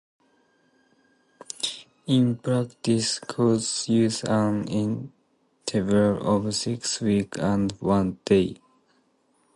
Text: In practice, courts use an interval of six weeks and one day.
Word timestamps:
In 2.07 2.37
practice, 2.37 3.19
courts 3.19 3.87
use 3.87 4.23
an 4.23 4.67
interval 4.67 6.27
of 6.47 6.55
six 6.55 7.01
weeks 7.01 7.37
and 7.37 7.71
one 7.73 8.17
day. 8.25 8.55